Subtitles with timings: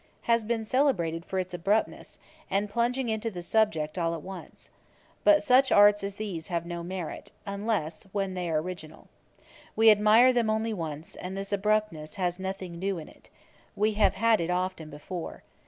[0.23, 2.17] has been celebrated for its abruptness,
[2.49, 4.71] and plunging into the subject all at once.
[5.23, 9.09] But such arts as these have no merit, unless when they are original.
[9.75, 13.29] We admire them only once; and this abruptness has nothing new in it.
[13.75, 15.43] We have had it often before.